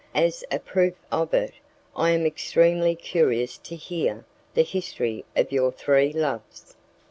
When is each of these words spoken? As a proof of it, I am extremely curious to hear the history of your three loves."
As 0.15 0.43
a 0.51 0.57
proof 0.57 0.95
of 1.11 1.31
it, 1.31 1.51
I 1.95 2.09
am 2.09 2.25
extremely 2.25 2.95
curious 2.95 3.59
to 3.59 3.75
hear 3.75 4.25
the 4.55 4.63
history 4.63 5.25
of 5.35 5.51
your 5.51 5.71
three 5.71 6.11
loves." 6.11 6.75